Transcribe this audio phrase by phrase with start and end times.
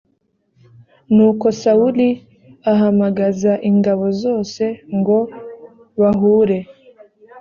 [1.13, 2.09] nuko sawuli
[2.71, 4.63] ahamagaza ingabo zose
[4.97, 5.19] ngo
[5.99, 6.59] bahure